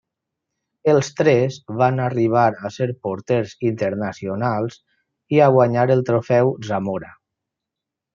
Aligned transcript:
Els 0.91 1.09
tres 1.17 1.57
van 1.81 1.99
arribar 2.05 2.45
a 2.69 2.71
ser 2.77 2.87
porters 3.07 3.53
internacionals 3.71 4.79
i 5.37 5.43
a 5.49 5.51
guanyar 5.57 5.85
el 5.97 6.03
Trofeu 6.09 6.51
Zamora. 6.71 7.13